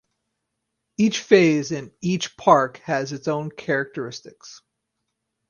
[0.97, 4.63] Each phase and each park has its own characteristics.